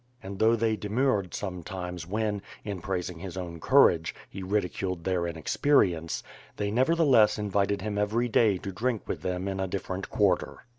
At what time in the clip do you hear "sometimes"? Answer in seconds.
1.35-2.07